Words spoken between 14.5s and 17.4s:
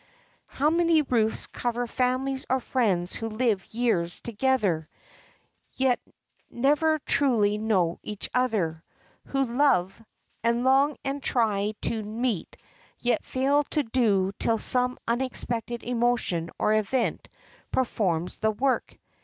some unexpected emotion or event